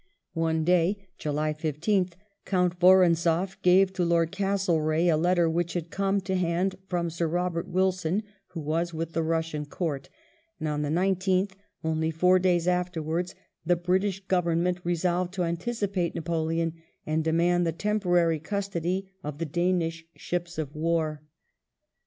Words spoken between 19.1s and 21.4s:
of the Danish ships of war.